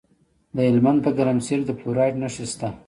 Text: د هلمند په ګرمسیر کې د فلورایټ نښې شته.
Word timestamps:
د 0.55 0.57
هلمند 0.67 0.99
په 1.05 1.11
ګرمسیر 1.17 1.59
کې 1.61 1.65
د 1.67 1.69
فلورایټ 1.79 2.15
نښې 2.21 2.45
شته. 2.51 2.69